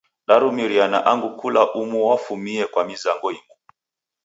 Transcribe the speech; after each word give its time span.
Darumiriana 0.27 0.99
angu 1.11 1.29
kula 1.39 1.61
umu 1.81 1.99
wafumie 2.09 2.63
kwa 2.73 2.83
mizango 2.89 3.27
imu. 3.37 3.53